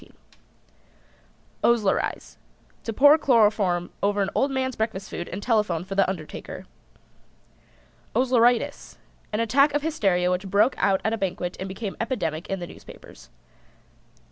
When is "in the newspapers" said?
12.49-13.29